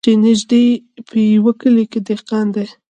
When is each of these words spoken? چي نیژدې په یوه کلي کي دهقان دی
چي 0.05 0.11
نیژدې 0.25 0.63
په 1.07 1.15
یوه 1.35 1.51
کلي 1.61 1.85
کي 1.91 1.99
دهقان 2.07 2.45
دی 2.55 2.65